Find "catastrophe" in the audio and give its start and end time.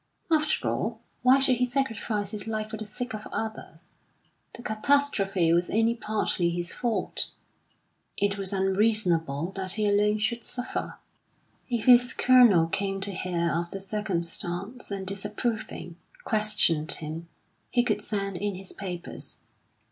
4.63-5.53